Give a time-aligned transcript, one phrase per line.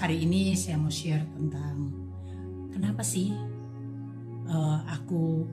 [0.00, 1.92] hari ini saya mau share tentang
[2.72, 3.36] kenapa sih
[4.48, 5.44] uh, aku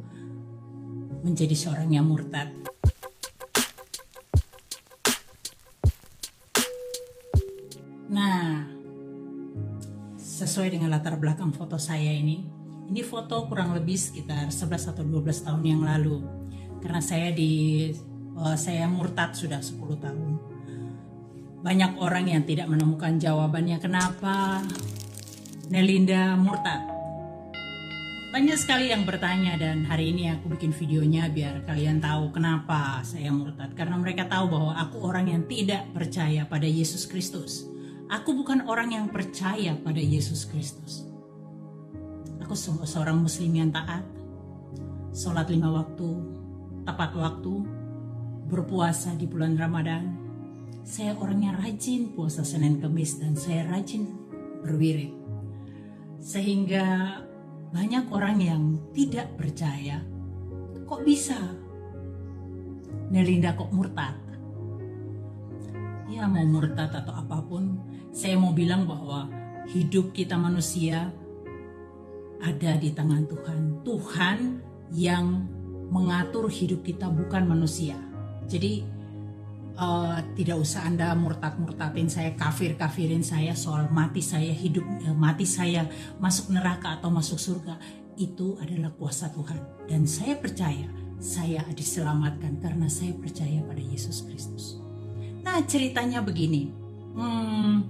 [1.27, 2.48] menjadi seorang yang murtad.
[8.07, 8.64] Nah,
[10.16, 12.48] sesuai dengan latar belakang foto saya ini,
[12.88, 16.23] ini foto kurang lebih sekitar 11 atau 12 tahun yang lalu.
[16.79, 17.91] Karena saya di
[18.39, 20.56] uh, saya murtad sudah 10 tahun.
[21.68, 24.63] Banyak orang yang tidak menemukan jawabannya kenapa
[25.67, 26.80] Nelinda murtad.
[28.31, 33.35] Banyak sekali yang bertanya dan hari ini aku bikin videonya biar kalian tahu kenapa saya
[33.35, 33.76] murtad.
[33.76, 37.68] Karena mereka tahu bahwa aku orang yang tidak percaya pada Yesus Kristus.
[38.07, 41.04] Aku bukan orang yang percaya pada Yesus Kristus.
[42.48, 42.55] Aku
[42.88, 44.07] seorang muslim yang taat,
[45.12, 46.15] sholat lima waktu,
[46.88, 47.54] tepat waktu,
[48.48, 50.27] berpuasa di bulan Ramadan.
[50.88, 54.08] Saya orang yang rajin puasa Senin Kemis dan saya rajin
[54.64, 55.12] berwirid.
[56.23, 57.20] Sehingga
[57.76, 58.63] banyak orang yang
[58.96, 59.99] tidak percaya,
[60.88, 61.35] kok bisa
[63.12, 64.16] Nelinda kok murtad?
[66.08, 67.84] Ya mau murtad atau apa pun,
[68.16, 69.28] saya mau bilang bahwa
[69.68, 71.12] hidup kita manusia
[72.40, 73.60] ada di tangan Tuhan.
[73.84, 74.38] Tuhan
[74.96, 75.52] yang
[75.92, 78.00] mengatur hidup kita bukan manusia.
[78.48, 78.97] Jadi
[79.78, 85.86] uh, tidak usah Anda murtad-murtadin saya, kafir-kafirin saya soal mati saya, hidup uh, mati saya,
[86.17, 87.78] masuk neraka atau masuk surga.
[88.17, 89.88] Itu adalah kuasa Tuhan.
[89.88, 94.81] Dan saya percaya saya diselamatkan karena saya percaya pada Yesus Kristus.
[95.45, 96.73] Nah ceritanya begini.
[97.17, 97.86] Hmm,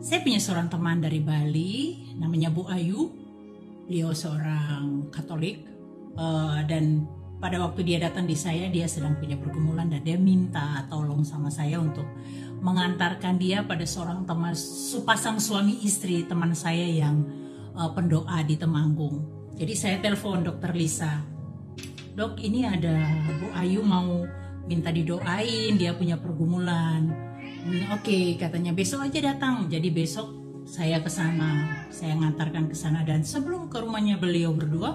[0.00, 3.22] saya punya seorang teman dari Bali, namanya Bu Ayu
[3.86, 5.64] beliau seorang Katolik
[6.16, 7.04] uh, dan
[7.42, 11.50] pada waktu dia datang di saya dia sedang punya pergumulan dan dia minta tolong sama
[11.50, 12.06] saya untuk
[12.62, 17.26] mengantarkan dia pada seorang teman sepasang suami istri teman saya yang
[17.74, 19.26] uh, pendoa di Temanggung.
[19.58, 21.18] Jadi saya telepon dokter Lisa.
[22.14, 23.10] Dok ini ada
[23.42, 24.22] Bu Ayu mau
[24.70, 27.10] minta didoain dia punya pergumulan.
[27.66, 29.66] Hmm, Oke okay, katanya besok aja datang.
[29.66, 30.30] Jadi besok
[30.62, 34.94] saya ke sana, saya ngantarkan ke sana dan sebelum ke rumahnya beliau berdua,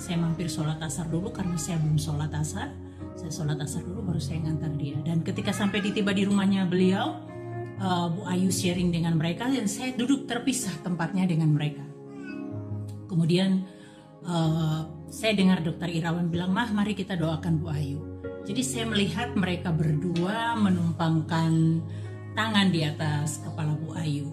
[0.00, 2.72] saya mampir sholat asar dulu karena saya belum sholat asar.
[3.20, 4.96] Saya sholat asar dulu baru saya ngantar dia.
[5.04, 7.20] Dan ketika sampai di tiba di rumahnya beliau,
[7.76, 11.84] uh, Bu Ayu sharing dengan mereka dan saya duduk terpisah tempatnya dengan mereka.
[13.12, 13.68] Kemudian
[14.24, 18.00] uh, saya dengar dokter Irawan bilang, mah mari kita doakan Bu Ayu.
[18.48, 21.84] Jadi saya melihat mereka berdua menumpangkan
[22.32, 24.32] tangan di atas kepala Bu Ayu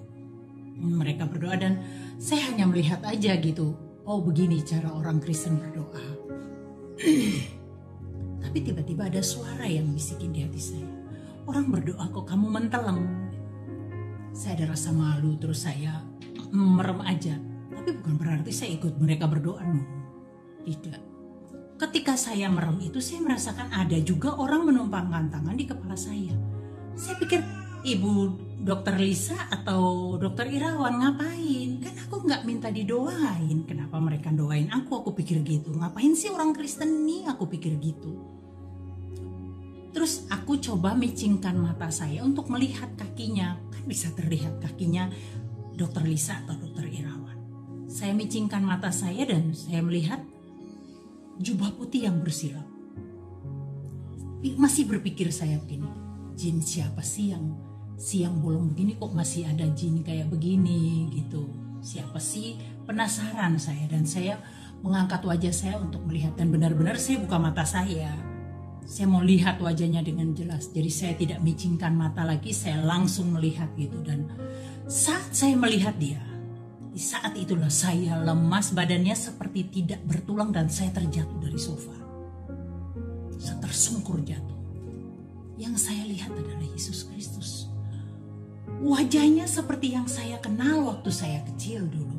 [0.78, 1.81] mereka berdoa dan
[2.22, 6.06] saya hanya melihat aja gitu oh begini cara orang Kristen berdoa.
[8.47, 10.90] Tapi tiba-tiba ada suara yang bisikin di hati saya.
[11.44, 13.28] Orang berdoa kok kamu mentelem
[14.38, 15.97] saya ada rasa malu terus saya
[16.53, 17.34] merem aja.
[17.73, 19.81] Tapi bukan berarti saya ikut mereka berdoa no.
[20.62, 21.01] Tidak.
[21.81, 26.38] Ketika saya merem itu saya merasakan ada juga orang menumpangkan tangan di kepala saya.
[26.94, 27.41] Saya pikir
[27.81, 31.78] ibu dokter Lisa atau dokter Irawan ngapain?
[31.81, 33.63] Kan aku nggak minta didoain.
[33.69, 35.06] Kenapa mereka doain aku?
[35.06, 35.73] Aku pikir gitu.
[35.78, 37.29] Ngapain sih orang Kristen nih?
[37.29, 38.17] Aku pikir gitu.
[39.94, 43.57] Terus aku coba micingkan mata saya untuk melihat kakinya.
[43.73, 45.09] Kan bisa terlihat kakinya
[45.78, 47.38] dokter Lisa atau dokter Irawan.
[47.88, 50.22] Saya micingkan mata saya dan saya melihat
[51.38, 52.66] jubah putih yang bersilau.
[54.57, 55.90] Masih berpikir saya begini,
[56.38, 57.57] jin siapa sih yang
[57.97, 61.50] siang bolong begini kok masih ada jin kayak begini gitu.
[61.81, 62.62] Siapa sih?
[62.85, 64.38] Penasaran saya dan saya
[64.85, 66.38] mengangkat wajah saya untuk melihat.
[66.38, 68.13] Dan benar-benar saya buka mata saya.
[68.88, 70.69] Saya mau lihat wajahnya dengan jelas.
[70.72, 74.00] Jadi saya tidak micingkan mata lagi saya langsung melihat gitu.
[74.06, 74.29] Dan
[74.85, 76.22] saat saya melihat dia
[76.94, 81.94] di saat itulah saya lemas badannya seperti tidak bertulang dan saya terjatuh dari sofa.
[83.38, 84.58] Saya tersungkur jatuh.
[85.58, 87.76] Yang saya lihat adalah Yesus Kristus
[88.77, 92.17] Wajahnya seperti yang saya kenal waktu saya kecil dulu.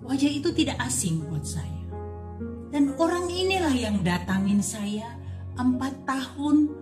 [0.00, 1.84] Wajah itu tidak asing buat saya.
[2.72, 5.12] Dan orang inilah yang datangin saya
[5.60, 6.72] empat tahun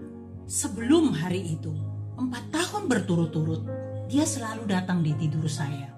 [0.46, 1.74] sebelum hari itu.
[2.14, 3.66] Empat tahun berturut-turut,
[4.06, 5.90] dia selalu datang di tidur saya.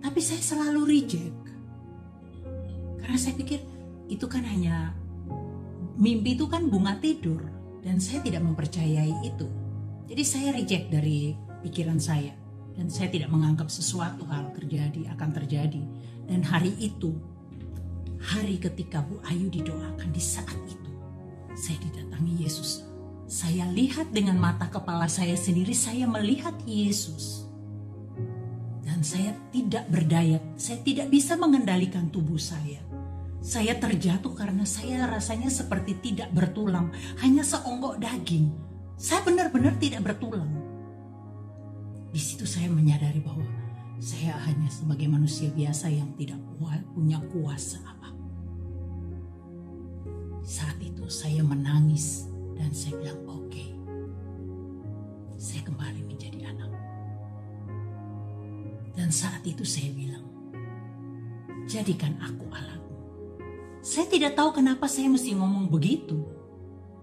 [0.00, 1.44] Tapi saya selalu reject.
[3.04, 3.60] Karena saya pikir
[4.08, 4.96] itu kan hanya
[6.00, 7.44] mimpi itu kan bunga tidur.
[7.84, 9.65] Dan saya tidak mempercayai itu.
[10.06, 11.34] Jadi saya reject dari
[11.66, 12.32] pikiran saya
[12.78, 15.82] dan saya tidak menganggap sesuatu hal terjadi akan terjadi.
[16.26, 17.14] Dan hari itu,
[18.22, 20.92] hari ketika Bu Ayu didoakan di saat itu,
[21.54, 22.86] saya didatangi Yesus
[23.26, 27.50] saya lihat dengan mata kepala saya sendiri, saya melihat Yesus.
[28.86, 32.78] Dan saya tidak berdaya, saya tidak bisa mengendalikan tubuh saya.
[33.42, 38.54] Saya terjatuh karena saya rasanya seperti tidak bertulang, hanya seonggok daging.
[38.96, 40.48] Saya benar-benar tidak bertulang.
[42.08, 43.44] Di situ saya menyadari bahwa
[44.00, 46.40] saya hanya sebagai manusia biasa yang tidak
[46.96, 48.08] punya kuasa apa.
[50.40, 52.24] Saat itu saya menangis
[52.56, 53.52] dan saya bilang oke.
[53.52, 53.68] Okay.
[55.36, 56.72] Saya kembali menjadi anak.
[58.96, 60.24] Dan saat itu saya bilang,
[61.68, 62.96] jadikan aku alatmu.
[63.84, 66.24] Saya tidak tahu kenapa saya mesti ngomong begitu.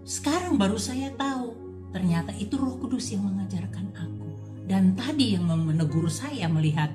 [0.02, 1.63] Sekarang baru saya tahu,
[1.94, 4.28] ternyata itu roh kudus yang mengajarkan aku.
[4.66, 6.90] Dan tadi yang menegur saya melihat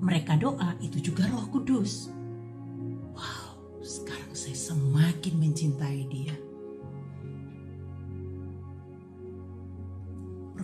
[0.00, 2.08] mereka doa itu juga roh kudus.
[3.12, 6.36] Wow, sekarang saya semakin mencintai dia.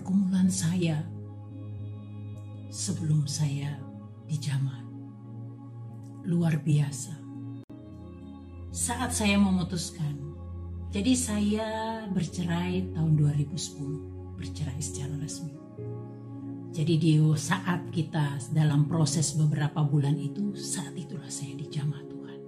[0.07, 1.03] pergumulan saya
[2.71, 3.75] sebelum saya
[4.31, 4.87] dijamah.
[6.23, 7.11] Luar biasa.
[8.71, 10.26] Saat saya memutuskan,
[10.97, 11.69] jadi saya
[12.09, 13.53] bercerai tahun 2010,
[14.41, 15.53] bercerai secara resmi.
[16.73, 22.41] Jadi di saat kita dalam proses beberapa bulan itu, saat itulah saya dijamah Tuhan.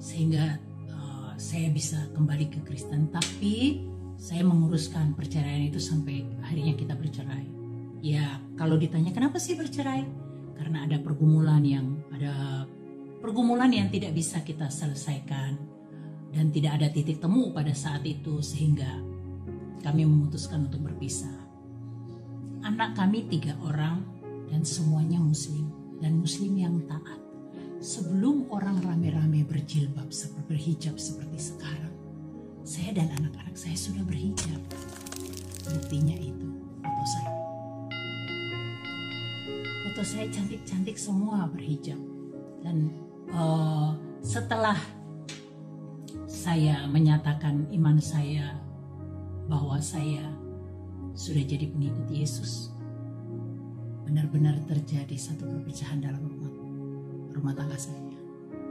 [0.00, 0.56] Sehingga
[0.96, 3.84] uh, saya bisa kembali ke Kristen, tapi
[4.16, 7.52] saya menguruskan perceraian itu sampai harinya kita bercerai.
[8.00, 10.08] Ya, kalau ditanya kenapa sih bercerai?
[10.56, 12.64] Karena ada pergumulan yang ada
[13.20, 15.75] pergumulan yang tidak bisa kita selesaikan
[16.34, 19.02] dan tidak ada titik temu pada saat itu sehingga
[19.82, 21.46] kami memutuskan untuk berpisah.
[22.66, 24.02] Anak kami tiga orang
[24.50, 25.70] dan semuanya muslim
[26.02, 27.20] dan muslim yang taat.
[27.76, 31.94] Sebelum orang rame-rame berjilbab seperti berhijab seperti sekarang,
[32.66, 34.58] saya dan anak-anak saya sudah berhijab.
[35.66, 36.48] Buktinya itu
[36.82, 37.34] foto saya.
[39.86, 41.98] Foto saya cantik-cantik semua berhijab.
[42.62, 42.90] Dan
[43.30, 44.78] uh, setelah
[46.46, 48.54] saya menyatakan iman saya
[49.50, 50.30] bahwa saya
[51.18, 52.70] sudah jadi pengikut Yesus,
[54.06, 56.54] benar-benar terjadi satu perpecahan dalam rumah
[57.34, 58.06] rumah tangga saya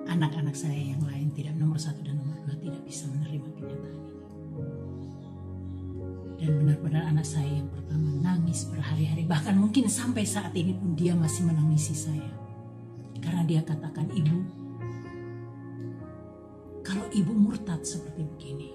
[0.08, 4.24] anak-anak saya yang lain tidak nomor satu dan nomor dua tidak bisa menerima kenyataan ini.
[6.36, 11.12] Dan benar-benar anak saya yang pertama nangis berhari-hari, bahkan mungkin sampai saat ini pun dia
[11.18, 12.32] masih menangisi saya.
[13.20, 14.65] Karena dia katakan, ibu,
[16.96, 18.72] kalau ibu murtad seperti begini,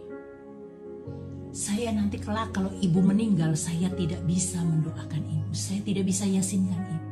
[1.56, 6.84] saya nanti kelak kalau ibu meninggal, saya tidak bisa mendoakan ibu, saya tidak bisa yasinkan
[6.84, 7.10] ibu.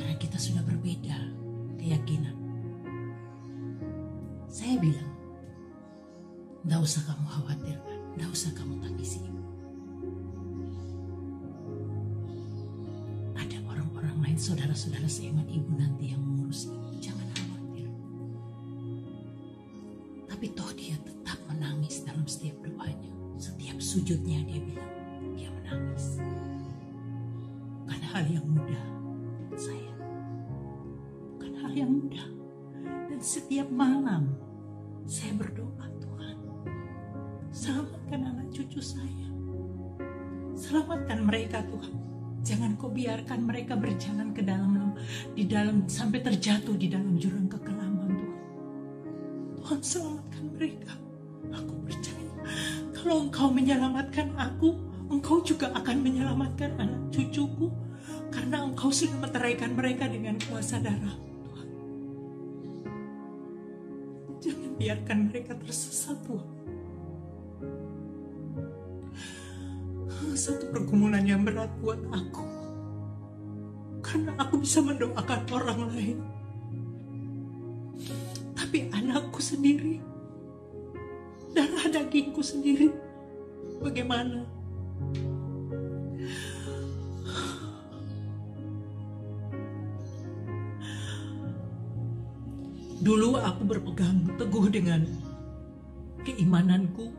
[0.00, 1.36] Karena kita sudah berbeda
[1.76, 2.32] keyakinan.
[4.48, 5.12] Saya bilang,
[6.64, 7.26] Gak usah kamu
[23.92, 24.92] sujudnya dia bilang,
[25.36, 26.16] dia menangis.
[27.84, 28.86] Bukan hal yang mudah
[29.52, 29.92] saya.
[31.36, 32.28] Bukan hal yang mudah.
[33.12, 34.32] Dan setiap malam
[35.04, 36.36] saya berdoa Tuhan,
[37.52, 39.28] selamatkan anak cucu saya.
[40.56, 41.92] Selamatkan mereka Tuhan.
[42.42, 44.96] Jangan kau biarkan mereka berjalan ke dalam
[45.36, 48.40] di dalam sampai terjatuh di dalam jurang kekelaman Tuhan.
[49.60, 50.92] Tuhan selamatkan mereka.
[51.52, 52.11] Aku percaya
[53.02, 54.78] kalau Engkau menyelamatkan aku,
[55.10, 57.66] Engkau juga akan menyelamatkan anak cucuku
[58.30, 61.32] karena Engkau sudah meteraikan mereka dengan kuasa darah.
[64.82, 66.50] biarkan mereka tersesat Tuhan.
[70.34, 72.42] Satu pergumulan yang berat buat aku.
[74.02, 76.18] Karena aku bisa mendoakan orang lain.
[78.58, 80.02] Tapi anakku sendiri,
[81.52, 82.88] darah dagingku sendiri,
[83.80, 84.48] bagaimana?
[93.02, 95.02] Dulu aku berpegang teguh dengan
[96.22, 97.10] keimananku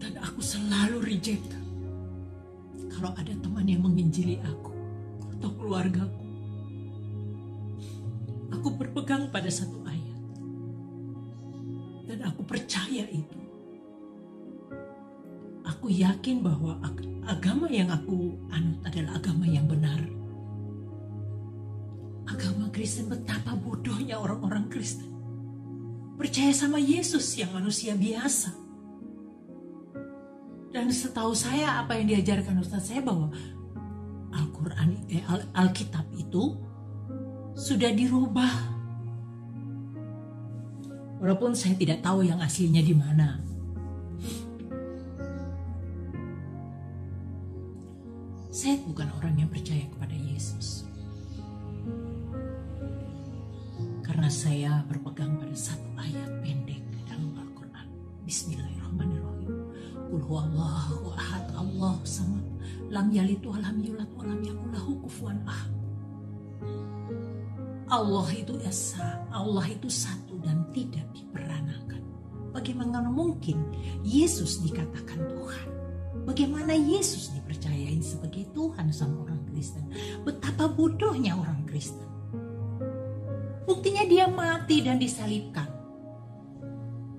[0.00, 1.44] dan aku selalu reject
[2.88, 4.72] kalau ada teman yang menginjili aku
[5.36, 6.24] atau keluargaku.
[8.56, 9.79] Aku berpegang pada satu
[12.50, 13.38] percaya itu.
[15.62, 16.82] Aku yakin bahwa
[17.30, 20.02] agama yang aku anut adalah agama yang benar
[22.30, 25.10] agama Kristen betapa bodohnya orang-orang Kristen.
[26.14, 28.54] Percaya sama Yesus yang manusia biasa.
[30.70, 33.34] Dan setahu saya apa yang diajarkan Ustaz saya bahwa
[34.30, 35.24] Al-Quran, eh,
[35.58, 36.54] Alkitab itu
[37.58, 38.78] sudah dirubah.
[41.20, 43.36] Walaupun saya tidak tahu yang aslinya di mana.
[48.48, 50.88] Saya bukan orang yang percaya kepada Yesus.
[54.00, 57.86] Karena saya berpegang pada satu ayat pendek dalam Al-Quran.
[58.24, 59.54] Bismillahirrahmanirrahim.
[60.08, 62.48] Qul huwallahu ahad Allahu samad.
[62.88, 65.72] Lam yalid wa lam yulad wa lam yakul lahu kufuwan ahad.
[67.90, 72.02] Allah itu esa, Allah itu satu dan tidak diperanakan.
[72.50, 73.62] Bagaimana mungkin
[74.02, 75.68] Yesus dikatakan Tuhan?
[76.26, 79.88] Bagaimana Yesus dipercayain sebagai Tuhan sama orang Kristen?
[80.26, 82.06] Betapa bodohnya orang Kristen.
[83.64, 85.70] Buktinya dia mati dan disalibkan.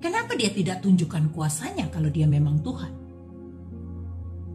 [0.04, 2.94] Kenapa dia tidak tunjukkan kuasanya kalau dia memang Tuhan?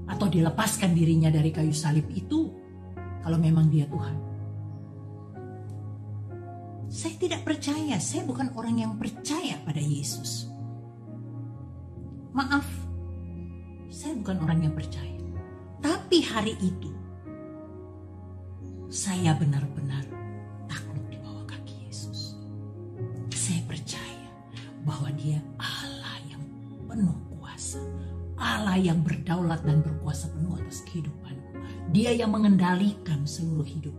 [0.06, 2.52] Atau dilepaskan dirinya dari kayu salib itu
[3.24, 4.35] kalau memang dia Tuhan?
[6.86, 10.46] Saya tidak percaya, saya bukan orang yang percaya pada Yesus.
[12.30, 12.66] Maaf,
[13.90, 15.18] saya bukan orang yang percaya.
[15.82, 16.90] Tapi hari itu,
[18.86, 20.06] saya benar-benar
[20.70, 22.38] takluk di bawah kaki Yesus.
[23.34, 24.30] Saya percaya
[24.86, 26.42] bahwa dia Allah yang
[26.86, 27.82] penuh kuasa.
[28.36, 31.60] Allah yang berdaulat dan berkuasa penuh atas kehidupanku.
[31.90, 33.96] Dia yang mengendalikan seluruh hidup.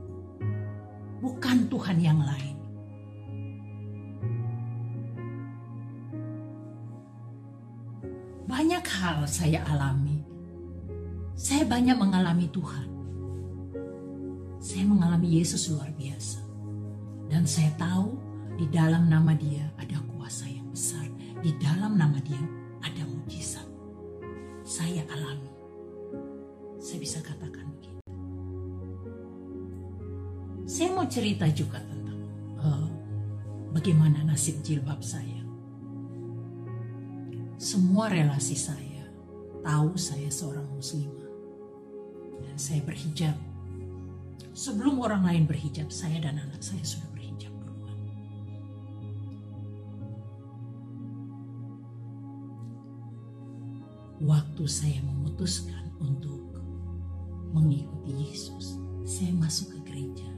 [1.19, 2.56] Bukan Tuhan yang lain.
[8.47, 10.23] Banyak hal saya alami.
[11.35, 12.87] Saya banyak mengalami Tuhan.
[14.63, 16.39] Saya mengalami Yesus luar biasa.
[17.27, 18.15] Dan saya tahu
[18.55, 21.03] di dalam nama dia ada kuasa yang besar.
[21.43, 22.39] Di dalam nama dia
[22.79, 23.67] ada mujizat.
[24.63, 25.51] Saya alami.
[26.79, 27.99] Saya bisa katakan begitu.
[30.63, 32.21] Saya mau cerita juga tentang
[32.63, 32.87] uh,
[33.75, 35.36] bagaimana nasib jilbab saya
[37.67, 39.03] semua relasi saya
[39.59, 41.27] tahu saya seorang muslimah.
[42.39, 43.35] Dan saya berhijab.
[44.55, 47.99] Sebelum orang lain berhijab, saya dan anak saya sudah berhijab duluan.
[54.23, 56.63] Waktu saya memutuskan untuk
[57.51, 60.29] mengikuti Yesus, saya masuk ke gereja.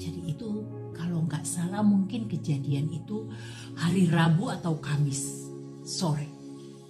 [0.00, 0.64] Jadi itu
[0.96, 3.28] kalau nggak salah mungkin kejadian itu
[3.76, 5.52] hari Rabu atau Kamis
[5.84, 6.37] sore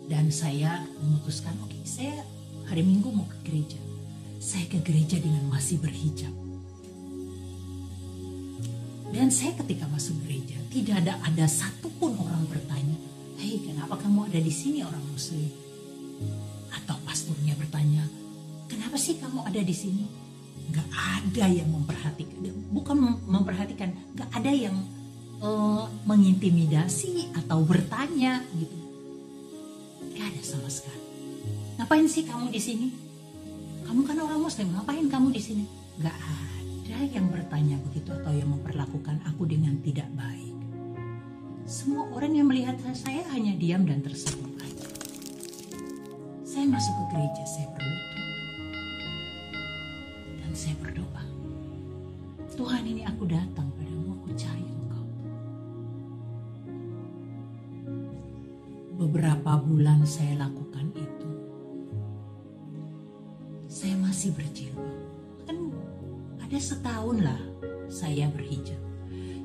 [0.09, 2.17] dan saya memutuskan oke okay, saya
[2.65, 3.81] hari Minggu mau ke gereja.
[4.41, 6.33] Saya ke gereja dengan masih berhijab.
[9.09, 12.97] Dan saya ketika masuk gereja tidak ada ada satupun orang bertanya
[13.41, 15.49] hei kenapa kamu ada di sini orang muslim?
[16.73, 18.05] Atau pastornya bertanya
[18.69, 20.05] kenapa sih kamu ada di sini?
[20.69, 24.77] Gak ada yang memperhatikan bukan memperhatikan gak ada yang
[25.41, 28.78] uh, mengintimidasi atau bertanya gitu
[30.69, 31.01] Sekali.
[31.81, 32.89] Ngapain sih kamu di sini?
[33.89, 35.65] Kamu kan orang muslim, ngapain kamu di sini?
[35.97, 40.53] Gak ada yang bertanya begitu atau yang memperlakukan aku dengan tidak baik.
[41.65, 44.89] Semua orang yang melihat saya hanya diam dan tersenyum aja.
[46.45, 48.29] Saya masuk ke gereja, saya berlutut.
[50.37, 51.25] Dan saya berdoa.
[52.57, 54.78] Tuhan ini aku datang padamu, aku cari
[59.49, 61.31] beberapa bulan saya lakukan itu,
[63.65, 64.93] saya masih berjilbab.
[65.49, 65.73] Kan
[66.37, 67.41] ada setahun lah
[67.89, 68.77] saya berhijab.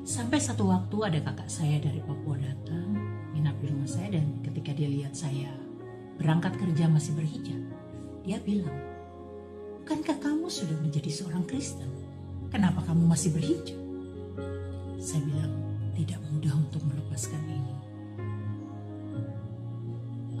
[0.04, 2.92] Sampai satu waktu ada kakak saya dari Papua datang,
[3.32, 5.48] nginap di rumah saya dan ketika dia lihat saya
[6.20, 7.64] berangkat kerja masih berhijab,
[8.28, 8.76] dia bilang,
[9.80, 11.88] Bukankah kamu sudah menjadi seorang Kristen?
[12.52, 13.80] Kenapa kamu masih berhijab?
[15.00, 15.52] Saya bilang,
[15.96, 17.83] tidak mudah untuk melepaskan ini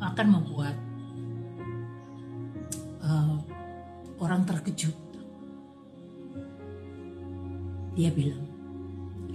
[0.04, 0.76] akan membuat
[3.00, 3.40] uh,
[4.20, 4.92] orang terkejut.
[7.94, 8.42] Dia bilang,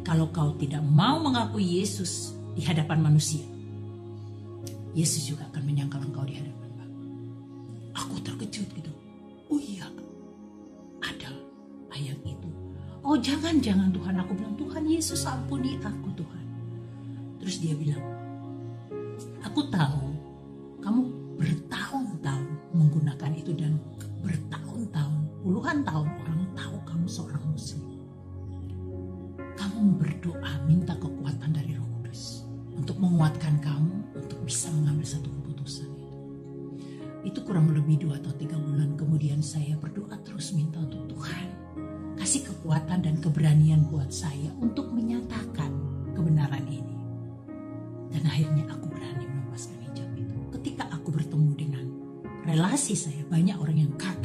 [0.04, 3.44] kalau kau tidak mau mengakui Yesus di hadapan manusia,
[4.92, 6.70] Yesus juga akan menyangkal engkau di hadapan.
[7.96, 8.92] Aku terkejut gitu.
[9.48, 9.88] Oh iya,
[11.00, 11.32] ada
[11.96, 12.50] ayat itu.
[13.00, 14.20] Oh jangan, jangan Tuhan.
[14.22, 16.46] Aku bilang, Tuhan Yesus ampuni aku Tuhan.
[17.40, 18.04] Terus dia bilang,
[19.40, 19.99] aku tahu
[25.50, 27.82] puluhan tahun orang tahu kamu seorang muslim.
[29.58, 32.46] Kamu berdoa minta kekuatan dari Roh Kudus
[32.78, 36.18] untuk menguatkan kamu untuk bisa mengambil satu keputusan itu.
[37.34, 41.50] Itu kurang lebih dua atau tiga bulan kemudian saya berdoa terus minta untuk Tuhan.
[42.14, 45.74] Kasih kekuatan dan keberanian buat saya untuk menyatakan
[46.14, 46.94] kebenaran ini.
[48.14, 50.38] Dan akhirnya aku berani melepaskan hijab itu.
[50.62, 51.86] Ketika aku bertemu dengan
[52.46, 54.19] relasi saya, banyak orang yang kaget.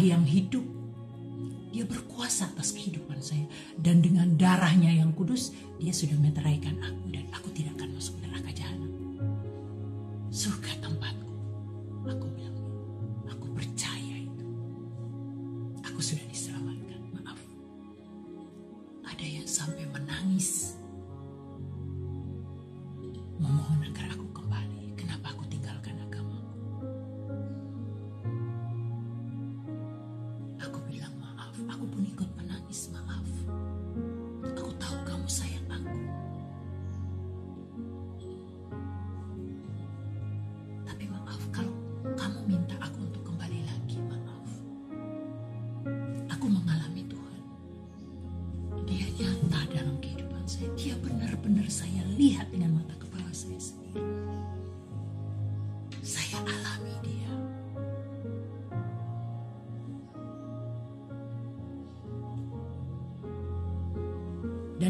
[0.00, 0.64] Yang hidup.
[1.70, 3.46] Dia berkuasa atas kehidupan saya.
[3.78, 7.04] Dan dengan darahnya yang kudus, dia sudah meteraikan aku.
[7.14, 8.90] Dan aku tidak akan masuk neraka jahanam.
[10.34, 11.32] Surga tempatku.
[12.10, 12.58] Aku bilang,
[13.30, 14.46] aku percaya itu.
[15.86, 17.00] Aku sudah diselamatkan.
[17.14, 17.38] Maaf.
[19.06, 20.79] Ada yang sampai menangis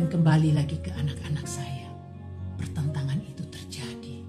[0.00, 1.84] Dan kembali lagi ke anak-anak saya.
[2.56, 4.24] Pertentangan itu terjadi.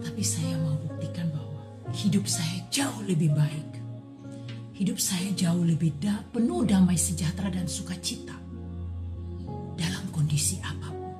[0.00, 1.60] Tapi saya mau buktikan bahwa
[1.92, 3.84] hidup saya jauh lebih baik.
[4.72, 8.32] Hidup saya jauh lebih da penuh damai sejahtera dan sukacita.
[9.76, 11.12] Dalam kondisi apa pun.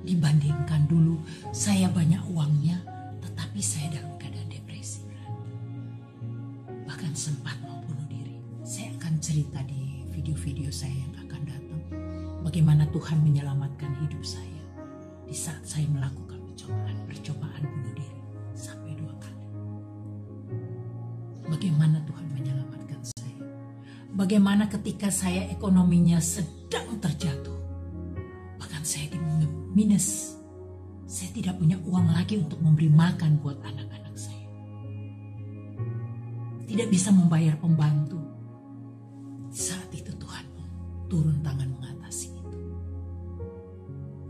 [0.00, 1.20] Dibandingkan dulu
[1.52, 2.80] saya banyak uangnya
[3.20, 5.28] tetapi saya dalam keadaan depresi berat.
[6.88, 8.40] Bahkan sempat mau bunuh diri.
[8.64, 9.75] Saya akan cerita di
[10.46, 11.82] video-video saya yang akan datang.
[12.46, 14.62] Bagaimana Tuhan menyelamatkan hidup saya
[15.26, 18.22] di saat saya melakukan percobaan, percobaan bunuh diri
[18.54, 19.46] sampai dua kali.
[21.50, 23.42] Bagaimana Tuhan menyelamatkan saya?
[24.14, 27.58] Bagaimana ketika saya ekonominya sedang terjatuh,
[28.62, 29.18] bahkan saya di
[29.74, 30.38] minus,
[31.10, 34.46] saya tidak punya uang lagi untuk memberi makan buat anak-anak saya.
[36.70, 38.25] Tidak bisa membayar pembantu.
[41.16, 42.60] Turun tangan mengatasi itu.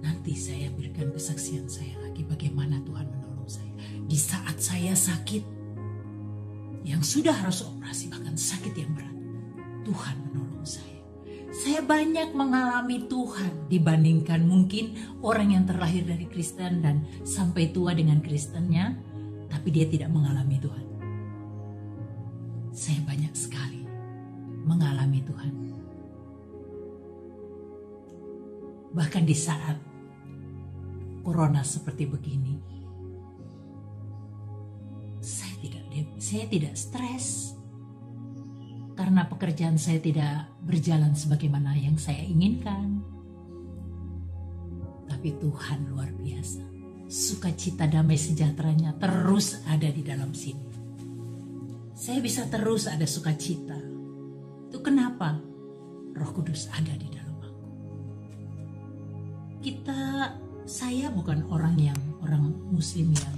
[0.07, 3.75] Nanti saya berikan kesaksian saya lagi bagaimana Tuhan menolong saya.
[4.07, 5.42] Di saat saya sakit,
[6.87, 9.18] yang sudah harus operasi bahkan sakit yang berat,
[9.83, 11.03] Tuhan menolong saya.
[11.51, 14.94] Saya banyak mengalami Tuhan dibandingkan mungkin
[15.27, 18.94] orang yang terlahir dari Kristen dan sampai tua dengan Kristennya,
[19.51, 20.87] tapi dia tidak mengalami Tuhan.
[22.70, 23.83] Saya banyak sekali
[24.62, 25.65] mengalami Tuhan.
[28.97, 29.77] Bahkan di saat
[31.21, 32.57] corona seperti begini,
[35.21, 35.85] saya tidak
[36.17, 37.53] saya tidak stres
[38.97, 43.05] karena pekerjaan saya tidak berjalan sebagaimana yang saya inginkan.
[45.07, 46.65] Tapi Tuhan luar biasa.
[47.07, 50.67] Sukacita damai sejahteranya terus ada di dalam sini.
[51.93, 53.77] Saya bisa terus ada sukacita.
[54.69, 55.37] Itu kenapa
[56.17, 57.26] Roh Kudus ada di dalam.
[59.66, 60.31] Kita,
[60.62, 63.35] saya bukan orang yang orang Muslim yang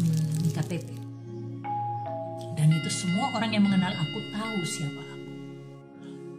[0.00, 0.96] hmm, KTP.
[2.56, 5.28] Dan itu semua orang yang mengenal aku tahu siapa aku.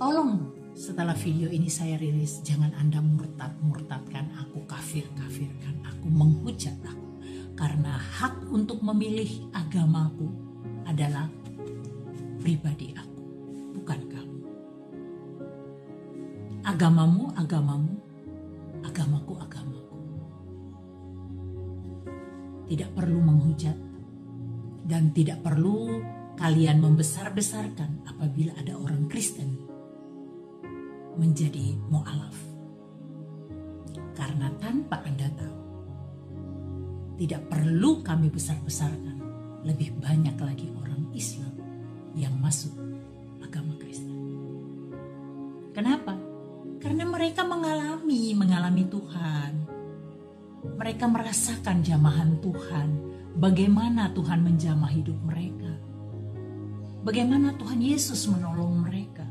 [0.01, 0.33] Tolong
[0.73, 7.21] setelah video ini saya rilis, jangan Anda murtad-murtadkan aku, kafir-kafirkan aku, menghujat aku.
[7.53, 10.25] Karena hak untuk memilih agamaku
[10.89, 11.29] adalah
[12.41, 13.21] pribadi aku,
[13.77, 14.37] bukan kamu.
[16.65, 18.08] Agamamu, agamamu,
[22.79, 23.75] Tidak perlu menghujat
[24.87, 25.99] dan tidak perlu
[26.39, 29.59] kalian membesar-besarkan apabila ada orang Kristen
[31.19, 32.39] menjadi mu'alaf.
[34.15, 35.59] Karena tanpa Anda tahu,
[37.19, 39.17] tidak perlu kami besar-besarkan
[39.67, 41.51] lebih banyak lagi orang Islam
[42.15, 42.79] yang masuk
[43.43, 44.15] agama Kristen.
[45.75, 46.15] Kenapa?
[46.79, 49.58] Karena mereka mengalami mengalami Tuhan.
[50.79, 52.87] Mereka merasakan jamahan Tuhan,
[53.35, 55.75] bagaimana Tuhan menjamah hidup mereka.
[57.03, 59.27] Bagaimana Tuhan Yesus menolong mereka.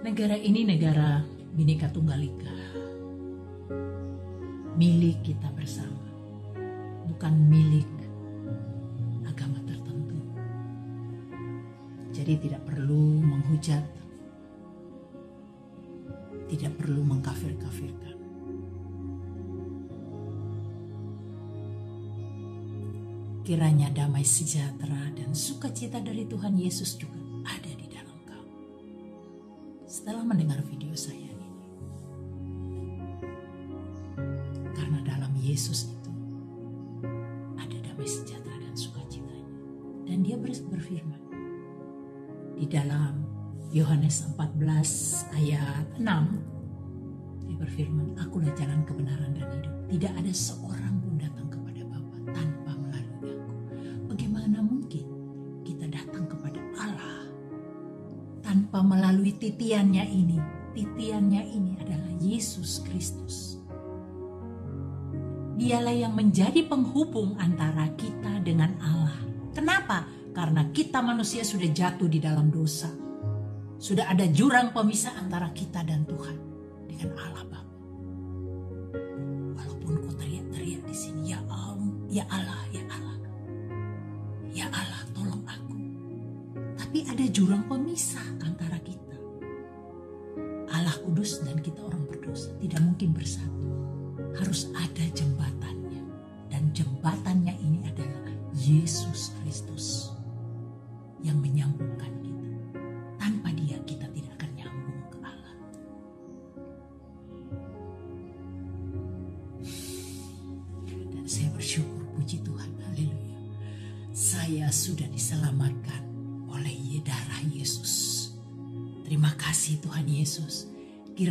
[0.00, 1.20] Negara ini negara
[1.52, 2.56] Bhinneka Tunggal Ika.
[4.80, 6.08] Milik kita bersama.
[7.04, 7.92] Bukan milik
[9.28, 10.16] agama tertentu.
[12.16, 13.95] Jadi tidak perlu menghujat.
[16.86, 18.14] Perlu mengkafir-kafirkan.
[23.42, 28.54] Kiranya damai sejahtera dan sukacita dari Tuhan Yesus juga ada di dalam kamu.
[29.90, 31.48] Setelah mendengar video saya ini.
[34.70, 36.12] Karena dalam Yesus itu
[37.58, 39.50] ada damai sejahtera dan sukacitanya.
[40.06, 41.18] Dan dia berfirman
[42.54, 43.26] di dalam
[43.74, 46.55] Yohanes 14 ayat 6 dia
[47.56, 49.74] berfirman, Akulah jalan kebenaran dan hidup.
[49.88, 53.54] Tidak ada seorang pun datang kepada Bapa tanpa melalui aku.
[54.12, 55.06] Bagaimana mungkin
[55.64, 57.26] kita datang kepada Allah
[58.44, 60.38] tanpa melalui titiannya ini?
[60.76, 63.56] Titiannya ini adalah Yesus Kristus.
[65.56, 69.16] Dialah yang menjadi penghubung antara kita dengan Allah.
[69.56, 70.04] Kenapa?
[70.36, 72.92] Karena kita manusia sudah jatuh di dalam dosa.
[73.80, 76.45] Sudah ada jurang pemisah antara kita dan Tuhan
[76.96, 77.76] dengan Allah Bapa.
[79.56, 83.16] Walaupun kau teriak-teriak di sini, ya Allah, ya Allah, ya Allah.
[84.56, 85.76] Ya Allah, tolong aku.
[86.80, 89.16] Tapi ada jurang pemisah antara kita.
[90.72, 93.68] Allah kudus dan kita orang berdosa tidak mungkin bersatu.
[94.40, 95.35] Harus ada jembatannya.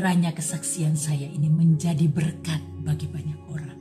[0.05, 3.73] Kiranya kesaksian saya ini menjadi berkat bagi banyak orang.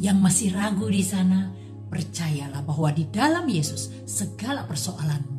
[0.00, 1.52] Yang masih ragu di sana,
[1.92, 5.36] percayalah bahwa di dalam Yesus segala persoalanmu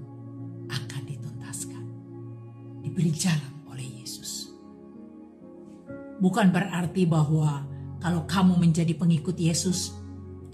[0.69, 1.83] akan dituntaskan.
[2.85, 4.53] Diberi jalan oleh Yesus.
[6.21, 7.65] Bukan berarti bahwa
[7.97, 9.89] kalau kamu menjadi pengikut Yesus,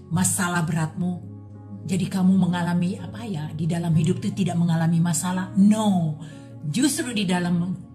[0.08, 1.20] masalah beratmu
[1.84, 5.52] jadi kamu mengalami apa ya di dalam hidup itu tidak mengalami masalah.
[5.60, 6.16] No,
[6.72, 7.87] justru di dalam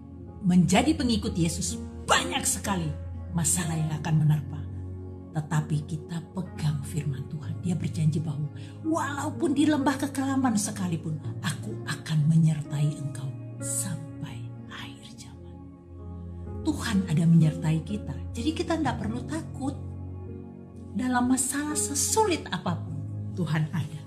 [0.44, 2.92] menjadi pengikut Yesus banyak sekali
[3.32, 4.60] masalah yang akan menerpa.
[5.34, 7.58] Tetapi kita pegang firman Tuhan.
[7.64, 8.46] Dia berjanji bahwa
[8.86, 13.26] walaupun di lembah kekelaman sekalipun, aku akan menyertai engkau
[13.58, 15.56] sampai akhir zaman.
[16.62, 18.14] Tuhan ada menyertai kita.
[18.30, 19.74] Jadi kita tidak perlu takut.
[20.94, 22.94] Dalam masalah sesulit apa pun,
[23.34, 24.00] Tuhan ada.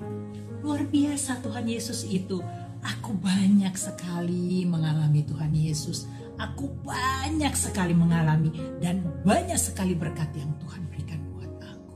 [0.63, 2.39] Luar biasa Tuhan Yesus itu.
[2.79, 6.07] Aku banyak sekali mengalami Tuhan Yesus.
[6.37, 11.95] Aku banyak sekali mengalami dan banyak sekali berkat yang Tuhan berikan buat aku.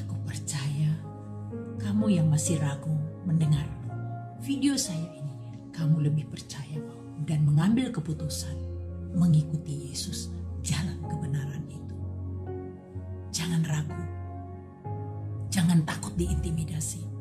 [0.00, 0.96] Aku percaya
[1.76, 2.96] kamu yang masih ragu
[3.28, 3.68] mendengar
[4.40, 5.34] video saya ini,
[5.74, 6.78] kamu lebih percaya
[7.28, 8.54] dan mengambil keputusan
[9.12, 10.30] mengikuti Yesus
[10.64, 11.96] jalan kebenaran itu.
[13.34, 14.02] Jangan ragu.
[15.52, 17.15] Jangan takut diintimidasi.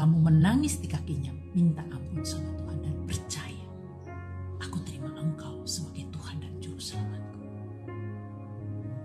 [0.00, 3.66] Kamu menangis di kakinya, minta ampun sama Tuhan dan percaya.
[4.64, 7.40] Aku terima engkau sebagai Tuhan dan Juru Selamatku.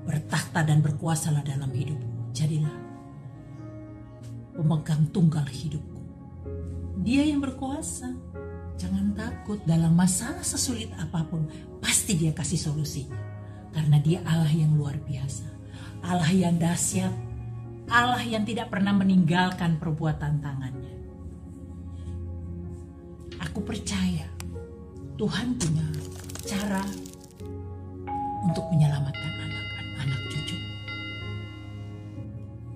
[0.08, 2.32] Bertakhta dan berkuasalah dalam hidupku.
[2.32, 2.72] Jadilah
[4.56, 6.00] pemegang tunggal hidupku.
[7.04, 8.16] Dia yang berkuasa.
[8.80, 11.44] Jangan takut dalam masalah sesulit apa pun.
[11.84, 13.20] Pasti dia kasih solusinya.
[13.76, 15.44] Karena dia Allah yang luar biasa.
[16.08, 17.12] Allah yang dahsyat.
[17.92, 20.85] Allah yang tidak pernah meninggalkan perbuatan tangannya.
[23.56, 24.28] Aku percaya
[25.16, 25.88] Tuhan punya
[26.44, 26.84] cara
[28.44, 30.60] untuk menyelamatkan anak-anak cucu.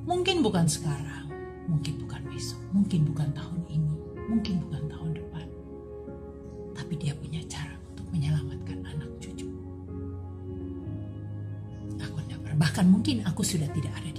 [0.08, 1.28] Mungkin bukan sekarang,
[1.68, 3.92] mungkin bukan besok, mungkin bukan tahun ini,
[4.32, 5.48] mungkin bukan tahun depan.
[6.72, 9.52] Tapi dia punya cara untuk menyelamatkan anak cucu.
[12.00, 14.19] Aku tidak pernah, bahkan mungkin aku sudah tidak ada di